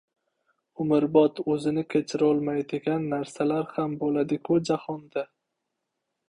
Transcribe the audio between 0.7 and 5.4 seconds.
umrbod o‘zini kechirolmaydigan narsalar ham bo‘ladi- kujahonda?!